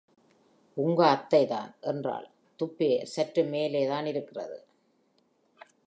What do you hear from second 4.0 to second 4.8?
இருக்கிறது.